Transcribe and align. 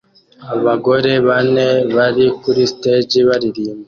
Abagore 0.55 1.11
bane 1.27 1.67
bari 1.95 2.25
kuri 2.41 2.61
stage 2.73 3.19
baririmba 3.27 3.79